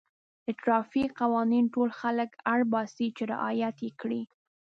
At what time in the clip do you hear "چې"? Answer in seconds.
3.17-3.23